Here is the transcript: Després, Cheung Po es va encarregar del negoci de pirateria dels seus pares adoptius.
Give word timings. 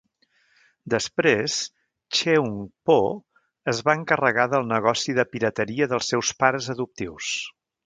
Després, 0.93 1.57
Cheung 2.19 2.55
Po 2.91 2.97
es 3.75 3.83
va 3.91 3.95
encarregar 4.01 4.47
del 4.55 4.67
negoci 4.73 5.17
de 5.21 5.27
pirateria 5.37 5.91
dels 5.95 6.11
seus 6.15 6.33
pares 6.43 6.73
adoptius. 6.77 7.33